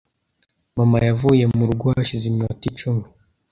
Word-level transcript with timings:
Mama 0.77 0.97
yavuye 1.07 1.43
mu 1.55 1.63
rugo 1.69 1.85
hashize 1.95 2.23
iminota 2.27 2.63
icumi. 2.71 3.03